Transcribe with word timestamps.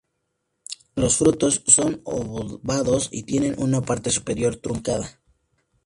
Los 0.95 1.17
frutos 1.17 1.61
son 1.67 2.01
obovados 2.05 3.09
y 3.11 3.21
tienen 3.21 3.53
una 3.59 3.81
parte 3.81 4.09
superior 4.09 4.55
truncada. 4.55 5.21